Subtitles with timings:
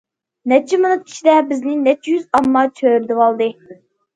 [0.53, 3.53] نەچچە مىنۇت ئىچىدە، بىزنى نەچچە يۈز ئامما چۆرىدىۋالدى.